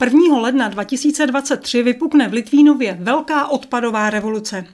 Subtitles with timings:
[0.00, 0.38] 1.
[0.40, 4.66] ledna 2023 vypukne v Litvínově velká odpadová revoluce.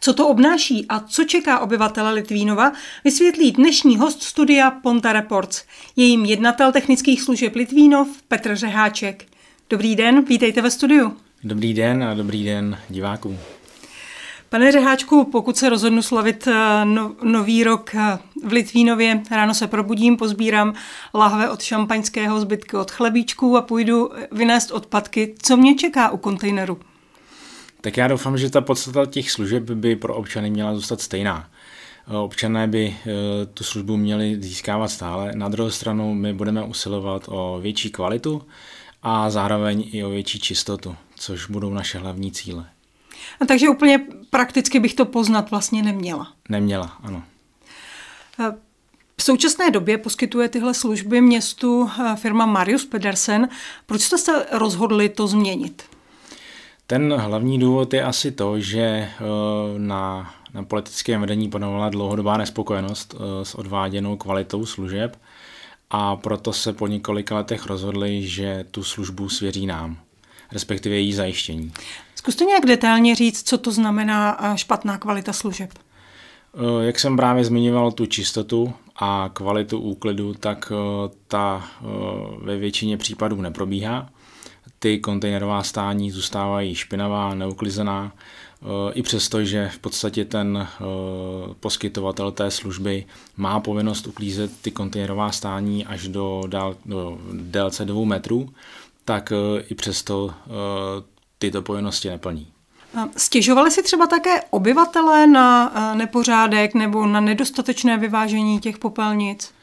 [0.00, 2.72] Co to obnáší a co čeká obyvatele Litvínova,
[3.04, 5.64] vysvětlí dnešní host studia Ponta Reports,
[5.96, 9.24] jejím jednatel technických služeb Litvínov Petr Řeháček.
[9.70, 11.16] Dobrý den, vítejte ve studiu.
[11.44, 13.38] Dobrý den a dobrý den divákům.
[14.52, 19.66] Pane Řeháčku, pokud se rozhodnu slavit eh, no, nový rok eh, v Litvínově, ráno se
[19.66, 20.74] probudím, pozbírám
[21.14, 25.34] lahve od šampaňského, zbytky od chlebíčků a půjdu vynést odpadky.
[25.42, 26.80] Co mě čeká u kontejneru?
[27.80, 31.48] Tak já doufám, že ta podstata těch služeb by pro občany měla zůstat stejná.
[32.10, 32.96] Eh, občané by
[33.54, 35.32] tu službu měli získávat stále.
[35.34, 38.42] Na druhou stranu my budeme usilovat o větší kvalitu
[39.02, 42.66] a zároveň i o větší čistotu, což budou naše hlavní cíle.
[43.40, 44.00] A takže úplně
[44.30, 46.32] prakticky bych to poznat vlastně neměla.
[46.48, 47.22] Neměla, ano.
[49.16, 53.48] V současné době poskytuje tyhle služby městu eh, firma Marius Pedersen.
[53.86, 55.82] Proč jste se rozhodli to změnit?
[56.86, 59.08] Ten hlavní důvod je asi to, že eh,
[59.78, 65.16] na, na politickém vedení panovala dlouhodobá nespokojenost eh, s odváděnou kvalitou služeb
[65.90, 69.96] a proto se po několika letech rozhodli, že tu službu svěří nám,
[70.52, 71.72] respektive její zajištění.
[72.14, 75.70] Zkuste nějak detailně říct, co to znamená špatná kvalita služeb.
[76.54, 81.84] Eh, jak jsem právě zmiňoval tu čistotu a kvalitu úklidu, tak eh, ta eh,
[82.38, 84.08] ve většině případů neprobíhá.
[84.78, 88.12] Ty kontejnerová stání zůstávají špinavá, neuklizená,
[88.94, 90.68] i přesto, že v podstatě ten
[91.60, 93.04] poskytovatel té služby
[93.36, 98.48] má povinnost uklízet ty kontejnerová stání až do, dál, do délce dvou metrů,
[99.04, 99.32] tak
[99.68, 100.34] i přesto
[101.38, 102.52] tyto povinnosti neplní.
[103.16, 109.54] Stěžovali si třeba také obyvatelé na eh, nepořádek nebo na nedostatečné vyvážení těch popelnic?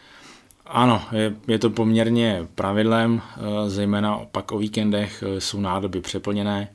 [0.65, 6.69] Ano, je, je to poměrně pravidlem, eh, zejména pak o víkendech eh, jsou nádoby přeplněné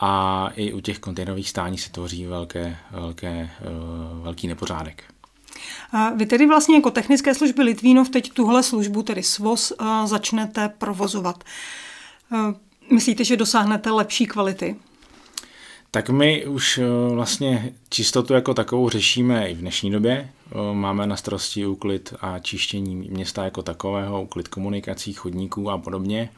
[0.00, 3.50] a i u těch kontejnerových stání se tvoří velké, velké,
[4.22, 5.04] velký nepořádek.
[5.92, 9.72] A vy tedy vlastně jako technické služby Litvínov teď tuhle službu, tedy SVOS,
[10.04, 11.44] začnete provozovat.
[12.92, 14.76] Myslíte, že dosáhnete lepší kvality?
[15.90, 20.30] Tak my už eh, vlastně čistotu jako takovou řešíme i v dnešní době.
[20.50, 26.30] Eh, máme na starosti úklid a čištění města jako takového, úklid komunikací, chodníků a podobně.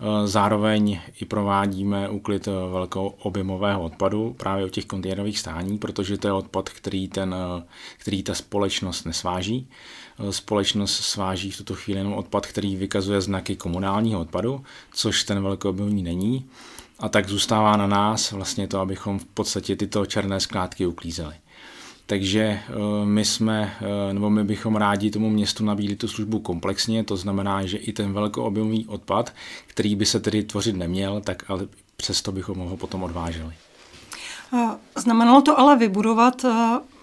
[0.00, 6.28] Eh, zároveň i provádíme úklid velkou objemového odpadu právě u těch kontejnerových stání, protože to
[6.28, 7.34] je odpad, který, ten,
[7.98, 9.68] který ta společnost nesváží.
[10.30, 16.02] Společnost sváží v tuto chvíli jenom odpad, který vykazuje znaky komunálního odpadu, což ten velkoobjemový
[16.02, 16.48] není
[16.98, 21.34] a tak zůstává na nás vlastně to, abychom v podstatě tyto černé skládky uklízeli.
[22.08, 22.72] Takže eh,
[23.04, 27.66] my jsme, eh, nebo my bychom rádi tomu městu nabídli tu službu komplexně, to znamená,
[27.66, 29.32] že i ten velkoobjemový odpad,
[29.66, 33.54] který by se tedy tvořit neměl, tak ale přesto bychom ho potom odváželi.
[34.96, 36.44] Znamenalo to ale vybudovat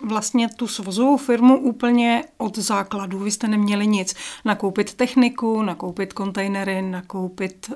[0.03, 3.19] vlastně tu svozovou firmu úplně od základu.
[3.19, 4.16] Vy jste neměli nic.
[4.45, 7.72] Nakoupit techniku, nakoupit kontejnery, nakoupit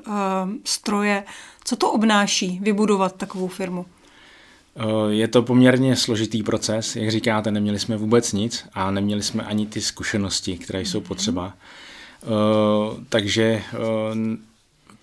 [0.63, 1.23] stroje.
[1.63, 3.85] Co to obnáší vybudovat takovou firmu?
[5.09, 9.65] Je to poměrně složitý proces, jak říkáte, neměli jsme vůbec nic a neměli jsme ani
[9.65, 11.53] ty zkušenosti, které jsou potřeba.
[13.09, 13.63] Takže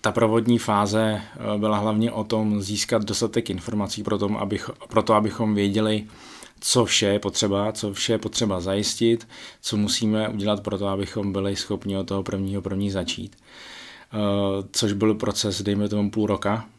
[0.07, 5.03] ta provodní fáze eh, byla hlavně o tom získat dostatek informací pro, tom, abych, pro
[5.03, 6.05] to, abychom věděli,
[6.59, 9.27] co vše je potřeba, co vše je potřeba zajistit,
[9.61, 13.35] co musíme udělat pro to, abychom byli schopni od toho prvního první začít.
[13.35, 14.17] Eh,
[14.71, 16.76] což byl proces, dejme tomu půl roka, eh,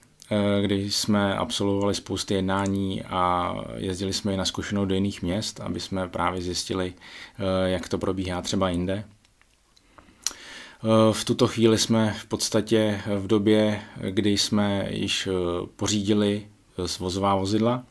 [0.62, 5.80] kdy jsme absolvovali spousty jednání a jezdili jsme i na zkušenou do jiných měst, aby
[5.80, 6.94] jsme právě zjistili,
[7.66, 9.04] jak to probíhá třeba jinde.
[10.84, 15.32] Eh, v tuto chvíli jsme v podstatě v době, kdy jsme již eh,
[15.76, 16.46] pořídili
[16.86, 17.84] svozová vozidla.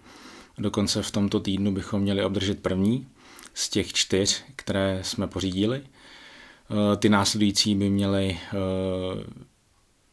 [0.57, 3.07] Dokonce v tomto týdnu bychom měli obdržet první
[3.53, 5.81] z těch čtyř, které jsme pořídili.
[5.83, 8.39] Eh, ty následující by měly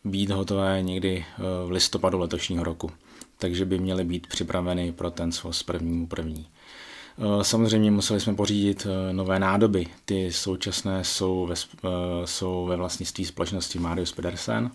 [0.04, 1.24] být hotové někdy
[1.66, 2.90] v listopadu letošního roku,
[3.38, 6.46] takže by měly být připraveny pro ten svoz prvnímu první.
[7.18, 9.86] Eh, samozřejmě museli jsme pořídit eh, nové nádoby.
[10.04, 11.88] Ty současné jsou ve, eh,
[12.24, 14.70] jsou ve vlastnictví společnosti Marius Pedersen.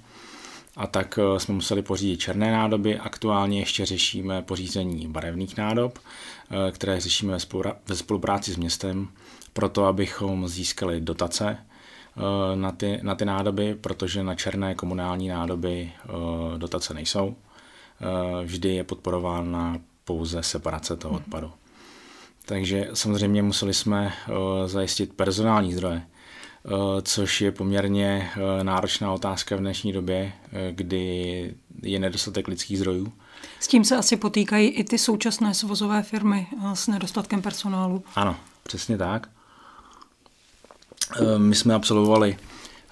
[0.76, 3.00] A tak jsme museli pořídit černé nádoby.
[3.00, 6.00] Aktuálně ještě řešíme pořízení barevných nádob,
[6.72, 7.38] které řešíme
[7.88, 9.08] ve spolupráci s městem,
[9.54, 11.58] proto abychom získali dotace
[12.56, 15.92] na ty, na ty nádoby, protože na černé komunální nádoby
[16.58, 17.36] dotace nejsou.
[18.44, 21.24] Vždy je podporována pouze separace toho mhm.
[21.24, 21.52] odpadu.
[22.46, 24.14] Takže samozřejmě museli jsme
[24.66, 26.02] zajistit personální zdroje.
[27.02, 28.30] což je poměrně
[28.64, 30.32] náročná otázka v dnešní době,
[30.72, 33.14] kdy je nedostatek lidských zdrojů.
[33.60, 38.04] S tím se asi potýkají i ty současné svozové firmy s nedostatkem personálu.
[38.16, 39.30] Ano, přesně tak.
[41.38, 42.38] My jsme absolvovali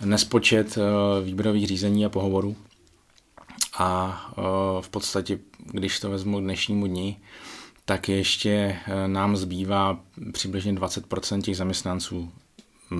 [0.06, 0.78] nespočet
[1.24, 2.56] výběrových řízení a pohovorů
[3.78, 4.22] a
[4.81, 7.18] v podstatě, když to vezmu dnešnímu dni,
[7.86, 8.50] tak ještě
[8.88, 10.00] eh, nám zbývá
[10.34, 12.31] přibližně 20% těch zaměstnanců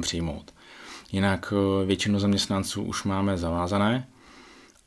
[0.02, 0.54] přijmout.
[1.12, 4.08] Jinak eh, většinu zaměstnanců už máme zavázané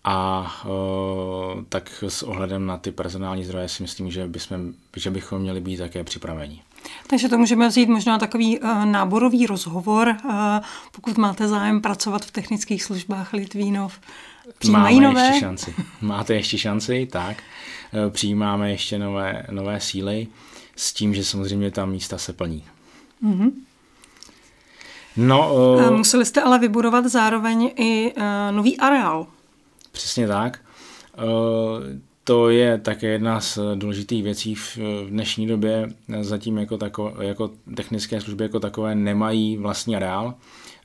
[0.05, 5.43] a eh, tak s ohledem na ty personální zdroje si myslím, že, bychom, že bychom
[5.43, 6.63] měli být také připraveni.
[7.07, 10.33] Takže to můžeme vzít možná takový uh, náborový rozhovor, uh,
[10.93, 14.01] pokud máte zájem pracovat v technických službách Litvínov.
[14.59, 15.27] Přijímají Máme nové?
[15.27, 15.75] ještě šanci.
[16.01, 17.43] Máte ještě šanci, tak.
[17.93, 20.27] Eh, přijímáme ještě nové, nové síly
[20.77, 22.65] s tím, že samozřejmě ta místa se plní.
[23.25, 23.53] Mm-hmm.
[25.17, 29.27] No, uh, Museli jste ale vybudovat zároveň i uh, nový areál.
[29.93, 30.61] Přesně tak.
[31.19, 31.25] Uh,
[32.25, 34.79] to je také jedna z důležitých věcí v
[35.09, 35.89] dnešní době.
[36.21, 40.35] Zatím jako, tako, jako technické služby jako takové nemají vlastní areál.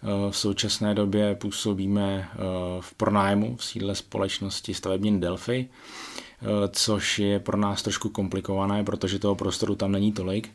[0.06, 2.38] Eh, v současné době působíme eh,
[2.80, 9.20] v pronájmu v sídle společnosti stavební Delphi, eh, což je pro nás trošku komplikované, protože
[9.20, 10.52] toho prostoru tam není tolik.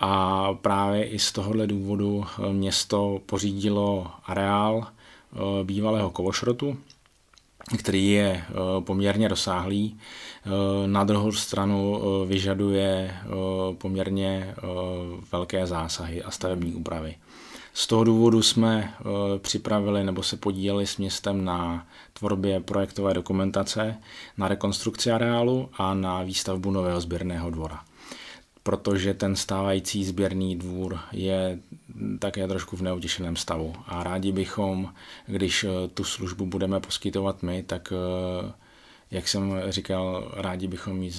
[0.00, 4.86] A právě i z tohohle důvodu město pořídilo areál
[5.62, 6.76] bývalého kovošrotu,
[7.78, 8.44] který je
[8.80, 9.98] poměrně rozsáhlý.
[10.86, 13.14] Na druhou stranu vyžaduje
[13.78, 14.54] poměrně
[15.32, 17.16] velké zásahy a stavební úpravy.
[17.76, 19.04] Z toho důvodu jsme eh,
[19.38, 23.96] připravili nebo se podíleli s městem na tvorbě projektové dokumentace,
[24.38, 27.80] na rekonstrukci areálu a na výstavbu nového sběrného dvora
[28.66, 31.58] protože ten stávající sběrný dvůr je
[32.18, 33.74] také trošku v neutěšeném stavu.
[33.86, 34.92] A rádi bychom,
[35.26, 38.52] když eh, tu službu budeme poskytovat my, tak eh,
[39.10, 41.12] jak jsem říkal, rádi bychom ji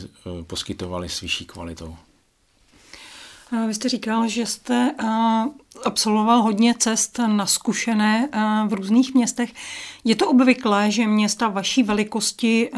[0.47, 1.95] poskytovali s vyšší kvalitou.
[3.67, 4.95] Vy jste říkal, že jste
[5.85, 8.29] absolvoval hodně cest na zkušené
[8.67, 9.53] v různých městech.
[10.03, 12.71] Je to obvyklé, že města vaší velikosti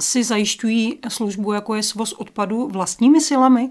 [0.00, 3.70] si zajišťují službu, jako je svoz odpadu vlastními silami?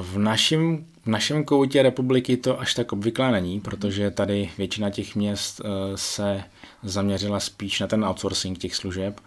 [0.00, 5.14] V našem, v našem koutě republiky to až tak obvyklé není, protože tady většina těch
[5.16, 5.60] měst
[5.94, 6.44] se
[6.82, 9.20] zaměřila spíš na ten outsourcing těch služeb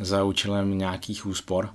[0.00, 1.70] za účelem nějakých úspor.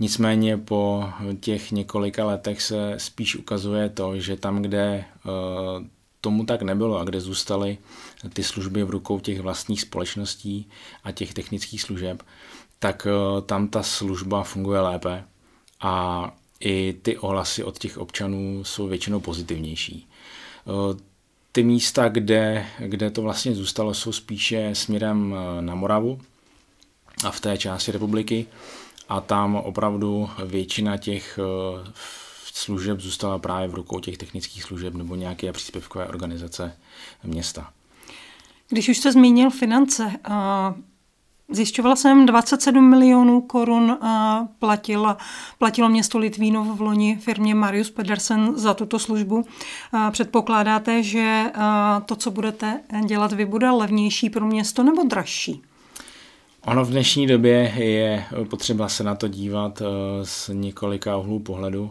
[0.00, 1.08] Nicméně po
[1.40, 5.24] těch několika letech se spíš ukazuje to, že tam, kde eh,
[6.20, 7.78] tomu tak nebylo a kde zůstaly
[8.32, 10.68] ty služby v rukou těch vlastních společností
[11.04, 12.22] a těch technických služeb,
[12.78, 15.24] tak eh, tam ta služba funguje lépe
[15.80, 20.08] a i ty ohlasy od těch občanů jsou většinou pozitivnější.
[21.52, 26.20] Ty místa, kde, kde to vlastně zůstalo, jsou spíše směrem na Moravu
[27.24, 28.46] a v té části republiky,
[29.08, 31.92] a tam opravdu většina těch eh,
[32.44, 36.76] služeb zůstala právě v rukou těch technických služeb nebo nějaké příspěvkové organizace
[37.24, 37.72] města.
[38.68, 40.12] Když už jste zmínil finance,
[41.48, 44.08] Zjišťovala jsem, 27 milionů korun eh,
[44.58, 45.16] platilo,
[45.58, 49.44] platilo město Litvínov v loni firmě Marius Pedersen za tuto službu.
[50.10, 51.44] Předpokládáte, že
[52.06, 55.62] to, co budete dělat vy, bude levnější pro město nebo dražší?
[56.66, 59.86] Ono v dnešní době je potřeba se na to dívat eh,
[60.26, 61.90] z několika uhlů pohledu.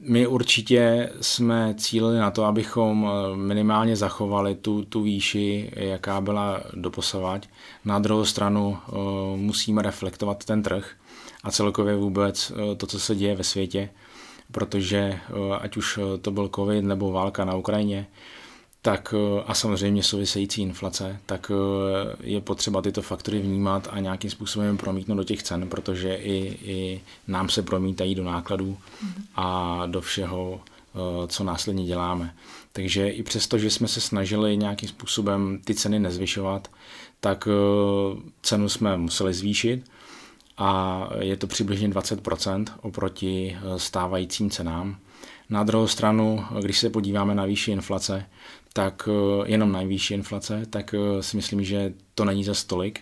[0.00, 6.20] Eh, my určitě jsme cílili na to, abychom eh, minimálně zachovali tu, tu výši, jaká
[6.20, 7.48] byla doposavať.
[7.84, 8.78] Na druhou stranu
[9.36, 10.90] musíme reflektovat ten trh
[11.44, 13.90] a celkově vůbec to, co se děje ve světě,
[14.52, 15.20] protože
[15.60, 18.06] ať už to byl covid nebo válka na Ukrajině,
[18.82, 24.30] tak eh, a samozřejmě související inflace, tak eh, je potřeba tyto faktory vnímat a nějakým
[24.30, 28.78] způsobem promítnout do těch cen, protože i, i nám se promítají do nákladů
[29.34, 32.34] a do všeho, eh, co následně děláme.
[32.72, 36.68] Takže i přesto, že jsme se snažili nějakým způsobem ty ceny nezvyšovat,
[37.20, 37.48] tak
[38.42, 39.84] cenu jsme museli zvýšit
[40.58, 44.96] a je to přibližně 20% oproti stávajícím cenám.
[45.50, 48.26] Na druhou stranu, když se podíváme na výši inflace,
[48.72, 53.00] tak eh, jenom nejvyšší inflace, tak eh, si myslím, že to není za stolik.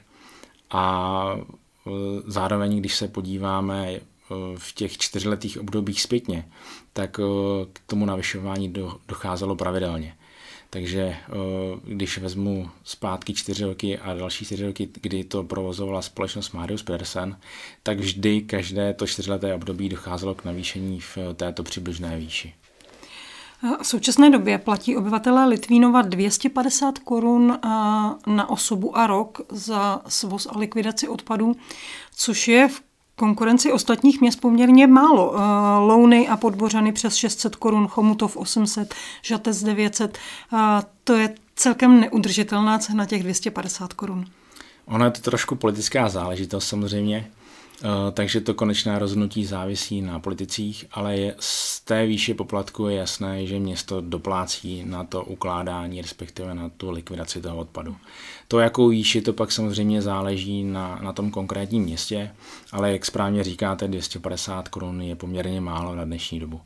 [0.71, 1.35] A
[1.87, 1.91] eh,
[2.27, 4.01] zároveň, když se podíváme
[4.57, 6.49] v těch čtyřletých obdobích zpětně,
[6.93, 7.11] tak
[7.73, 8.75] k tomu navyšování
[9.09, 10.17] docházelo pravidelně.
[10.71, 11.17] Takže
[11.85, 17.37] když vezmu zpátky čtyři roky a další čtyři roky, kdy to provozovala společnost Marius Pedersen,
[17.83, 22.55] tak vždy každé to čtyřleté období docházelo k navýšení v této přibližné výši.
[23.63, 27.59] V současné době platí obyvatelé Litvínova 250 korun
[28.27, 31.57] na osobu a rok za svoz a likvidaci odpadů,
[32.17, 32.83] což je v
[33.17, 35.35] konkurenci ostatních měst poměrně málo.
[35.87, 40.19] Louny a Podbořany přes 600 korun, Chomutov 800, Žatec 900.
[41.05, 44.25] To je celkem neudržitelná cena těch 250 korun.
[44.87, 47.38] Ono je to trošku politická záležitost samozřejmě, Eh,
[48.13, 53.47] takže to konečné rozhodnutí závisí na politicích, ale je, z té výše poplatku je jasné,
[53.47, 57.97] že město doplácí na to ukládání, respektive na tu likvidaci toho odpadu.
[58.49, 62.31] To, jakou výši, to pak samozřejmě záleží na, na tom konkrétním městě,
[62.73, 66.61] ale jak správně říkáte, 250 korun je poměrně málo na dnešní dobu.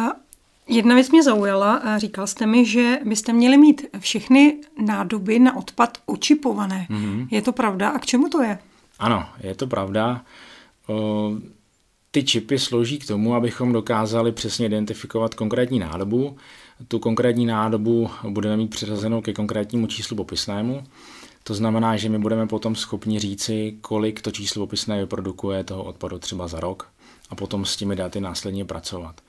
[0.00, 0.24] A
[0.68, 5.98] Jedna věc mě zaujala, říkal jste mi, že byste měli mít všechny nádoby na odpad
[6.06, 6.86] očipované.
[6.90, 7.28] Mm-hmm.
[7.30, 7.88] Je to pravda?
[7.88, 8.58] A k čemu to je?
[8.98, 10.24] Ano, je to pravda.
[12.10, 16.36] Ty čipy slouží k tomu, abychom dokázali přesně identifikovat konkrétní nádobu.
[16.88, 20.84] Tu konkrétní nádobu budeme mít přiřazenou ke konkrétnímu číslu popisnému.
[21.42, 26.18] To znamená, že my budeme potom schopni říci, kolik to číslo popisné vyprodukuje toho odpadu
[26.18, 26.88] třeba za rok
[27.30, 29.20] a potom s těmi daty následně pracovat.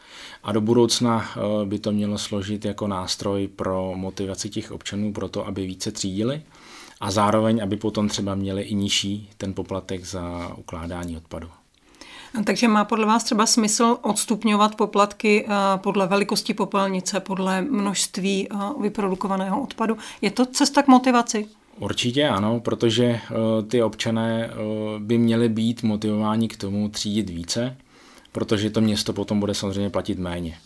[0.44, 1.30] A do budoucna
[1.66, 6.42] by to mělo složit jako nástroj pro motivaci těch občanů pro to, aby více třídili
[7.02, 11.48] a zároveň, aby potom třeba měli i nižší ten poplatek za ukládání odpadu.
[12.44, 18.56] Takže má podle vás třeba smysl odstupňovat poplatky eh, podle velikosti popelnice, podle množství eh,
[18.82, 19.98] vyprodukovaného odpadu?
[20.22, 21.48] Je to cesta k motivaci?
[21.80, 23.22] Určitě ano, protože eh,
[23.68, 24.50] ty občané
[25.00, 27.78] by měli být motivováni k tomu třídit více,
[28.32, 30.58] protože to město potom bude samozřejmě platit méně.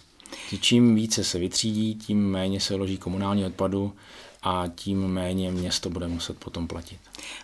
[0.62, 3.94] Čím více se vytřídí, tím méně se loží komunální odpadu
[4.43, 6.98] a tím méně město bude muset potom platit.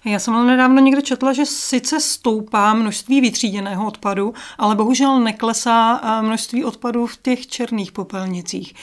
[0.05, 6.01] Já jsem ale nedávno někde četla, že sice stoupá množství vytříděného odpadu, ale bohužel neklesá
[6.21, 8.73] množství odpadu v těch černých popelnicích.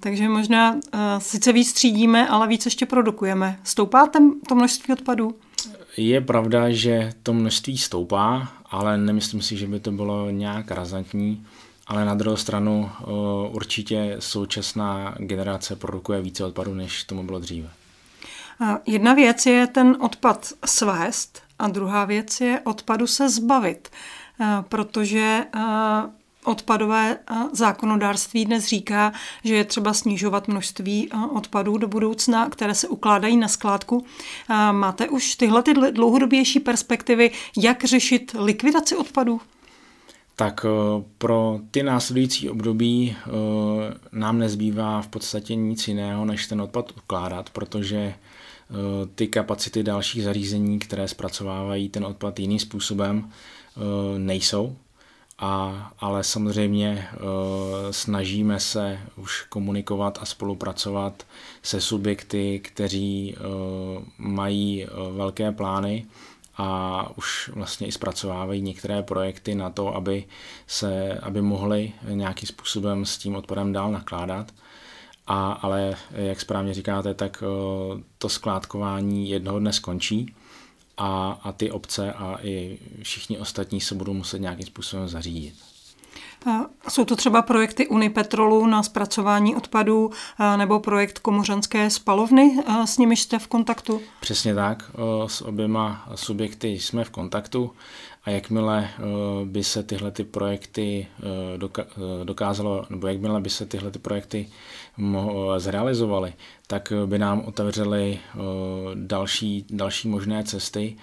[0.00, 0.76] takže možná
[1.18, 3.60] sice víc třídíme, ale víc ještě produkujeme.
[3.64, 5.34] Stoupá ten, to množství odpadů?
[5.96, 11.46] Je pravda, že to množství stoupá, ale nemyslím si, že by to bylo nějak razantní
[11.88, 12.90] ale na druhou stranu
[13.52, 17.70] určitě současná generace produkuje více odpadu, než tomu bylo dříve.
[18.86, 23.88] Jedna věc je ten odpad svést a druhá věc je odpadu se zbavit,
[24.68, 25.44] protože
[26.44, 27.18] odpadové
[27.52, 29.12] zákonodárství dnes říká,
[29.44, 34.04] že je třeba snižovat množství odpadů do budoucna, které se ukládají na skládku.
[34.72, 39.40] Máte už tyhle ty dlouhodobější perspektivy, jak řešit likvidaci odpadů?
[40.38, 43.30] Tak eh, pro ty následující období eh,
[44.12, 48.14] nám nezbývá v podstatě nic jiného, než ten odpad ukládat, protože eh,
[49.14, 53.30] ty kapacity dalších zařízení, které zpracovávají ten odpad jiným způsobem,
[54.18, 54.76] nejsou.
[55.38, 57.08] A, ale samozřejmě
[57.90, 61.26] snažíme se už komunikovat a spolupracovat
[61.62, 63.36] se subjekty, kteří
[64.18, 66.06] mají velké plány
[66.58, 70.24] a už vlastně i zpracovávají některé projekty na to, aby,
[70.66, 74.52] se, aby mohli nějakým způsobem s tím odpadem dál nakládat.
[75.26, 80.34] A, ale jak správně říkáte, tak eh, to skládkování jednoho dne skončí
[80.96, 85.67] a, a ty obce a i všichni ostatní se budou muset nějakým způsobem zařídit.
[86.88, 90.10] Jsou to třeba projekty Unipetrolu na zpracování odpadů
[90.56, 94.00] nebo projekt Komořanské spalovny, s nimi jste v kontaktu?
[94.20, 94.90] Přesně tak,
[95.26, 97.70] s oběma subjekty jsme v kontaktu.
[98.24, 98.88] A jakmile
[99.44, 101.06] by se tyhle ty projekty
[102.24, 104.48] dokázalo, nebo jakmile by se tyhle ty projekty
[105.56, 106.32] zrealizovaly,
[106.66, 108.18] tak by nám otevřely
[108.94, 110.96] další, další možné cesty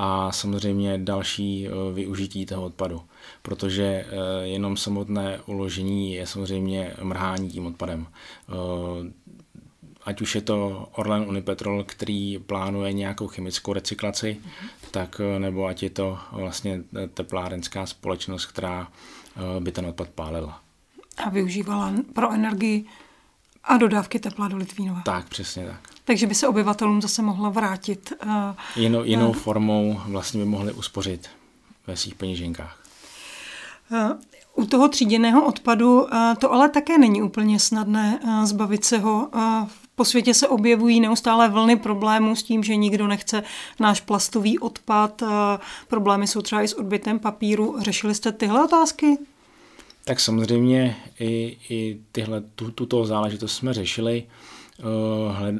[0.00, 3.02] a samozřejmě další využití toho odpadu
[3.42, 8.06] protože eh, jenom samotné uložení je samozřejmě mrhání tím odpadem.
[8.06, 9.12] Eh,
[10.04, 14.68] ať už je to Orlen Unipetrol, který plánuje nějakou chemickou recyklaci, mm-hmm.
[14.90, 16.80] tak eh, nebo ať je to vlastně
[17.14, 18.88] teplárenská společnost, která
[19.60, 20.60] by ten odpad pálila.
[21.16, 22.84] A využívala pro energii
[23.64, 25.02] a dodávky tepla do Litvínova.
[25.04, 25.97] Tak, přesně tak.
[26.08, 28.12] Takže by se obyvatelům zase mohla vrátit.
[28.76, 31.28] Jinou, jinou formou vlastně by mohli uspořit
[31.86, 32.84] ve svých peněženkách.
[34.54, 36.06] U toho tříděného odpadu
[36.38, 39.28] to ale také není úplně snadné zbavit se ho.
[39.94, 43.42] Po světě se objevují neustále vlny problémů s tím, že nikdo nechce
[43.80, 45.22] náš plastový odpad.
[45.88, 47.76] Problémy jsou třeba i s odbytem papíru.
[47.78, 49.18] Řešili jste tyhle otázky?
[50.04, 54.24] Tak samozřejmě i, i tyhle, tu, tuto záležitost jsme řešili.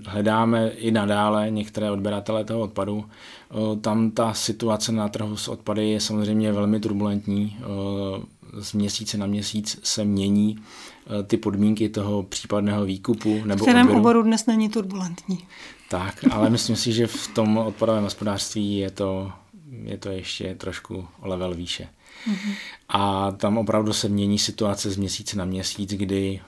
[0.06, 3.04] Hledáme i nadále některé odběratele toho odpadu.
[3.80, 7.56] Tam ta situace na trhu s odpady je samozřejmě velmi turbulentní.
[8.60, 10.58] z měsíce na měsíc se mění
[11.26, 13.44] ty podmínky toho případného výkupu.
[13.44, 14.00] Nebo v kterém odběru.
[14.00, 15.38] oboru dnes není turbulentní.
[15.90, 19.32] Tak, ale myslím si, že v tom odpadovém hospodářství je to,
[19.82, 21.88] je to ještě trošku level výše.
[22.30, 22.54] Mm-hmm.
[22.88, 26.40] A tam opravdu se mění situace z měsíce na měsíc, kdy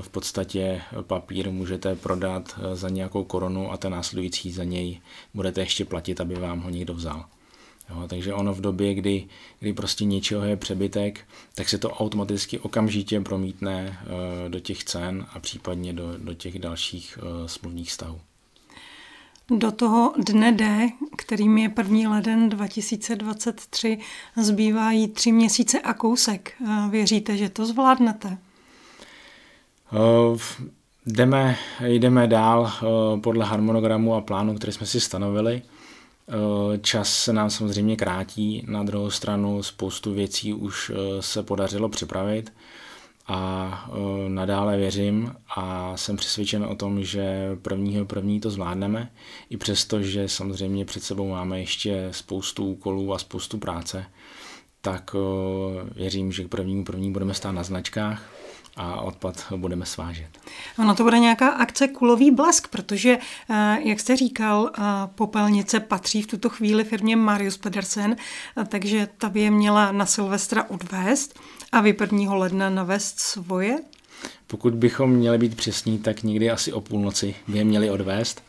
[0.00, 5.00] v podstatě papír můžete prodat eh, za nějakou korunu a ten následující za něj
[5.34, 7.24] budete ještě platit, aby vám ho někdo vzal.
[7.90, 9.26] Jo, takže ono v době, kdy,
[9.60, 11.20] kdy prostě něčeho je přebytek,
[11.54, 16.58] tak se to automaticky okamžitě promítne uh, do těch cen a případně do, do těch
[16.58, 18.20] dalších uh, smluvních stavů.
[19.50, 22.10] Do toho dne D, kterým je 1.
[22.10, 23.98] leden 2023,
[24.36, 26.52] zbývají tři měsíce a kousek.
[26.90, 28.38] Věříte, že to zvládnete?
[29.92, 30.38] Uh,
[31.06, 35.62] jdeme, jdeme dál uh, podle harmonogramu a plánu, který jsme si stanovili.
[36.26, 42.52] Uh, čas se nám samozřejmě krátí, na druhou stranu spoustu věcí už se podařilo připravit
[43.26, 43.90] a
[44.28, 49.10] nadále věřím a jsem přesvědčen o tom, že prvního první to zvládneme,
[49.50, 54.04] i přesto, že samozřejmě před sebou máme ještě spoustu úkolů a spoustu práce,
[54.80, 55.14] tak
[55.94, 58.22] věřím, že k prvnímu první budeme stát na značkách
[58.78, 60.28] a odpad budeme svážet.
[60.78, 63.18] Ono to bude nějaká akce Kulový blesk, protože,
[63.84, 64.70] jak jste říkal,
[65.14, 68.16] popelnice patří v tuto chvíli firmě Marius Pedersen,
[68.68, 71.40] takže ta by je měla na Silvestra odvést
[71.72, 72.34] a vy 1.
[72.34, 73.78] ledna navést svoje?
[74.46, 78.42] Pokud bychom měli být přesní, tak někdy asi o půlnoci by je měli odvést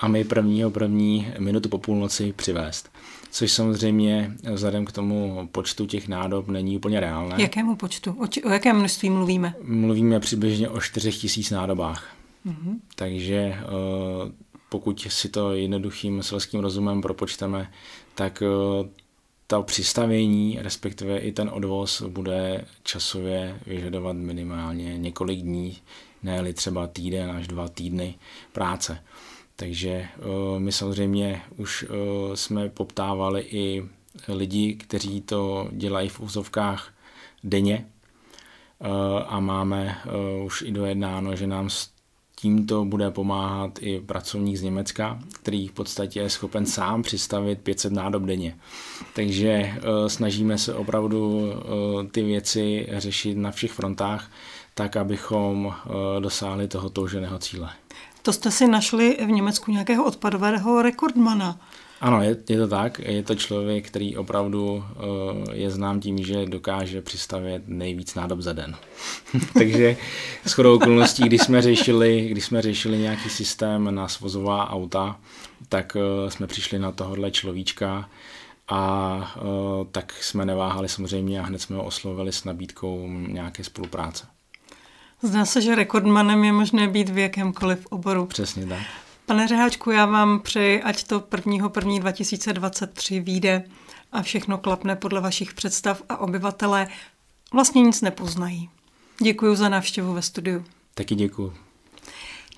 [0.00, 2.90] a my prvního první minutu po půlnoci přivést.
[3.30, 7.42] Což samozřejmě vzhledem k tomu počtu těch nádob není úplně reálné.
[7.42, 8.16] Jakému počtu?
[8.18, 9.54] O, či, o jakém množství mluvíme?
[9.62, 12.16] Mluvíme přibližně o 4 tisíc nádobách.
[12.46, 12.74] Mm-hmm.
[12.94, 13.62] Takže eh,
[14.68, 17.72] pokud si to jednoduchým selským rozumem propočteme,
[18.14, 18.88] tak eh,
[19.46, 25.78] to přistavění, respektive i ten odvoz bude časově vyžadovat minimálně několik dní,
[26.22, 28.14] ne třeba týden až dva týdny
[28.52, 28.98] práce.
[29.56, 33.84] Takže uh, my samozřejmě už uh, jsme poptávali i
[34.28, 36.92] lidi, kteří to dělají v úzovkách
[37.44, 37.86] denně
[38.78, 38.86] uh,
[39.26, 39.98] a máme
[40.44, 41.90] už i dojednáno, že nám s
[42.38, 47.92] tímto bude pomáhat i pracovník z Německa, který v podstatě je schopen sám přistavit 500
[47.92, 48.56] nádob denně.
[49.14, 49.74] Takže
[50.06, 51.52] snažíme se opravdu
[52.12, 54.30] ty věci řešit na všech frontách,
[54.74, 55.74] tak abychom
[56.20, 57.70] dosáhli toho touženého cíle.
[58.26, 61.60] To jste si našli v Německu nějakého odpadového rekordmana.
[62.00, 62.98] Ano, je, je to tak.
[62.98, 64.82] Je to člověk, který opravdu uh,
[65.52, 68.76] je znám tím, že dokáže přistavět nejvíc nádob za den.
[69.54, 69.96] Takže
[70.46, 75.16] s chodou okolností, když jsme, řešili, když jsme řešili nějaký systém na svozová auta,
[75.68, 78.08] tak uh, jsme přišli na tohohle človíčka
[78.68, 84.35] a uh, tak jsme neváhali samozřejmě a hned jsme ho oslovili s nabídkou nějaké spolupráce.
[85.22, 88.26] Zdá se, že rekordmanem je možné být v jakémkoliv oboru.
[88.26, 88.78] Přesně tak.
[89.26, 91.70] Pane Řeháčku, já vám přeji, ať to 1.
[91.76, 91.98] 1.
[91.98, 93.64] 2023 vyjde
[94.12, 96.88] a všechno klapne podle vašich představ a obyvatelé
[97.52, 98.70] vlastně nic nepoznají.
[99.22, 100.64] Děkuji za návštěvu ve studiu.
[100.94, 101.52] Taky děkuji.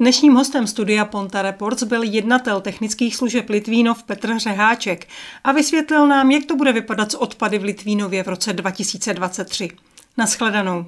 [0.00, 5.08] Dnešním hostem studia Ponta Reports byl jednatel technických služeb Litvínov Petr Řeháček
[5.44, 9.70] a vysvětlil nám, jak to bude vypadat s odpady v Litvínově v roce 2023.
[10.16, 10.86] Naschledanou.